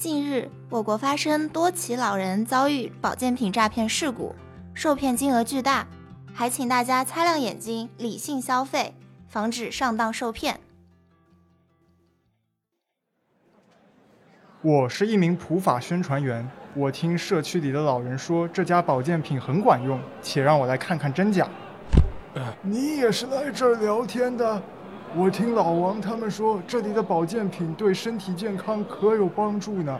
[0.00, 4.34] 近日，我国发生多起老人遭遇保健品诈骗事故，
[4.72, 5.86] 受骗金额巨大，
[6.32, 8.94] 还请大家擦亮眼睛，理性消费，
[9.28, 10.58] 防止上当受骗。
[14.62, 21.46] 我是一名普法宣传员，我听社区里的老人说这家保健品很管用，且让我来看看真假。
[22.62, 24.62] 你也是来这儿聊天的？
[25.12, 29.98] 我听老王他们说，这里的保健品对身体健康可有帮助呢，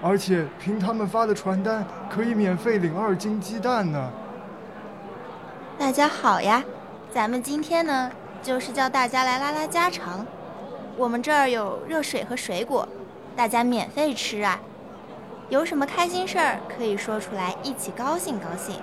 [0.00, 4.10] 而且凭他们发的传单，可以免费领二斤鸡蛋呢。
[5.76, 6.62] 大家好呀，
[7.12, 8.08] 咱们今天呢，
[8.44, 10.24] 就是叫大家来拉拉家常。
[10.96, 12.88] 我们这儿有热水和水果，
[13.34, 14.60] 大家免费吃啊。
[15.48, 18.76] 有什么开心事儿可以说出来，一起高兴高兴；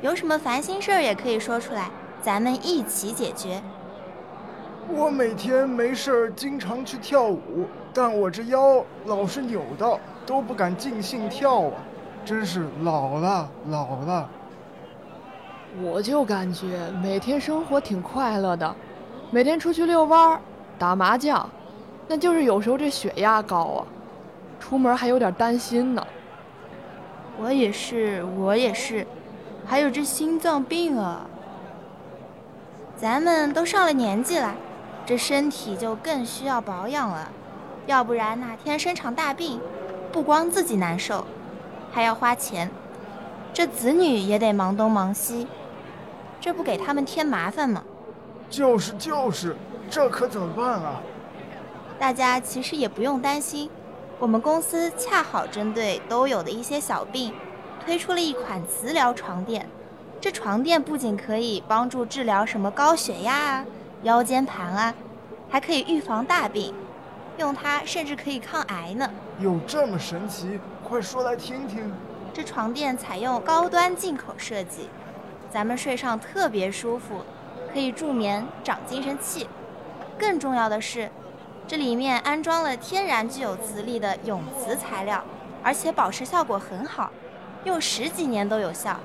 [0.00, 1.90] 有什么烦心事儿也可以说出来，
[2.22, 3.60] 咱们一起解决。
[4.94, 11.72] 我每天没事儿经常去跳舞，但我这腰老是扭到，都不敢尽兴跳啊！
[12.24, 14.28] 真是老了老了。
[15.82, 18.76] 我就感觉每天生活挺快乐的，
[19.30, 20.40] 每天出去遛弯儿、
[20.78, 21.48] 打麻将，
[22.06, 23.86] 那就是有时候这血压高啊，
[24.60, 26.06] 出门还有点担心呢。
[27.40, 29.06] 我也是，我也是，
[29.64, 31.26] 还有这心脏病啊。
[32.94, 34.54] 咱们都上了年纪了。
[35.04, 37.28] 这身体就更需要保养了，
[37.86, 39.60] 要不然哪天生场大病，
[40.12, 41.26] 不光自己难受，
[41.90, 42.70] 还要花钱，
[43.52, 45.46] 这子女也得忙东忙西，
[46.40, 47.82] 这不给他们添麻烦吗？
[48.48, 49.56] 就是就是，
[49.90, 51.00] 这可怎么办啊？
[51.98, 53.68] 大家其实也不用担心，
[54.18, 57.32] 我们公司恰好针对都有的一些小病，
[57.84, 59.68] 推出了一款磁疗床垫。
[60.20, 63.64] 这床垫不仅可以帮助治疗什么高血压啊。
[64.02, 64.94] 腰间盘啊，
[65.48, 66.74] 还可以预防大病，
[67.38, 69.08] 用它甚至可以抗癌呢。
[69.38, 70.58] 有这么神奇？
[70.82, 71.92] 快说来听听。
[72.34, 74.88] 这床垫采用高端进口设计，
[75.50, 77.22] 咱们睡上特别舒服，
[77.72, 79.46] 可以助眠、长精神气。
[80.18, 81.08] 更重要的是，
[81.68, 85.22] 这里面安装了天然具有磁力的永磁材料，
[85.62, 87.12] 而且保持效果很好，
[87.64, 88.98] 用十几年都有效。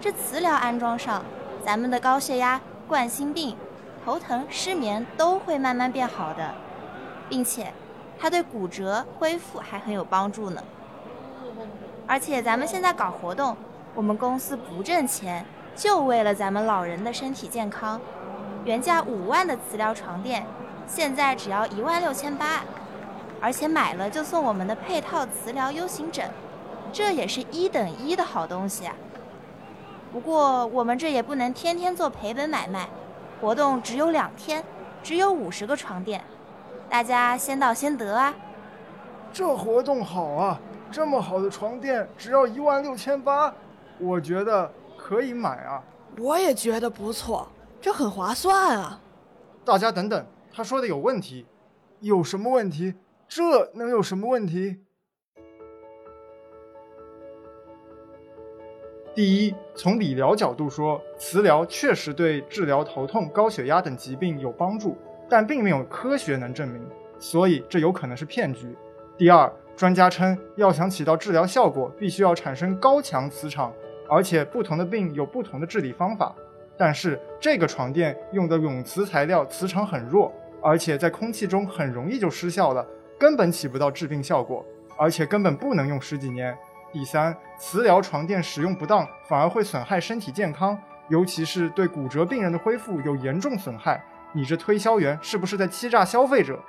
[0.00, 1.24] 这磁疗安装上，
[1.64, 3.56] 咱们的高血压、冠心病。
[4.04, 6.54] 头疼、失眠都会慢慢变好的，
[7.28, 7.72] 并且
[8.18, 10.62] 它对骨折恢复还很有帮助呢。
[12.06, 13.56] 而且咱们现在搞活动，
[13.94, 15.46] 我们公司不挣钱，
[15.76, 18.00] 就为了咱们老人的身体健康。
[18.64, 20.44] 原价五万的磁疗床垫，
[20.86, 22.64] 现在只要一万六千八，
[23.40, 26.28] 而且买了就送我们的配套磁疗 U 型枕，
[26.92, 28.94] 这也是一等一的好东西啊。
[30.12, 32.88] 不过我们这也不能天天做赔本买卖。
[33.42, 34.64] 活动只有两天，
[35.02, 36.22] 只有五十个床垫，
[36.88, 38.32] 大家先到先得啊！
[39.32, 40.60] 这活动好啊，
[40.92, 43.52] 这么好的床垫只要一万六千八，
[43.98, 45.82] 我觉得可以买啊！
[46.18, 47.48] 我也觉得不错，
[47.80, 49.00] 这很划算啊！
[49.64, 51.44] 大家等等，他说的有问题，
[51.98, 52.94] 有什么问题？
[53.26, 54.78] 这能有什么问题？
[59.14, 64.96] 第一，从理疗角度说，磁疗确实对治疗头痛、高血压等疾病有帮助，
[65.28, 66.82] 但并没有科学能证明，
[67.18, 68.74] 所以这有可能是骗局。
[69.18, 73.70] 第二，专家称要想起到治疗效果，必须要产生高强磁场，
[74.08, 76.34] 而且不同的病有不同的治理方法。
[76.78, 82.84] 但是这个床垫用的永磁材料磁场很弱，而且在空气中很容易就失效了，
[83.18, 84.64] 根本起不到治病效果，
[84.96, 86.56] 而且根本不能用十几年。
[86.92, 94.04] 第三，磁疗床垫使用不当，反而会损害身体健康，尤其是对骨折病人的恢复有严重损害。
[94.32, 96.62] 你这推销员是不是在欺诈消费者？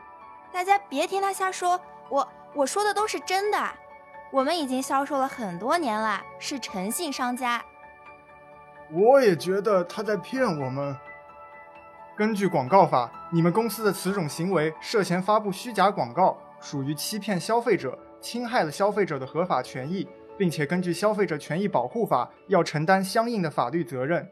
[0.51, 1.79] 大家别听他瞎说，
[2.09, 3.57] 我我说的都是真的。
[4.31, 7.63] 我们已经销售了很多年了，是诚信商家。
[8.91, 10.95] 我也觉得他在骗我们。
[12.16, 17.98] 根据广告法，你们公司的此种行为涉嫌发布虚假广告，属于欺骗消费者。
[18.24, 24.25] 侵害了消费者的合法权益，并且根据《消费者权益保护法》要承担相应的法律责任。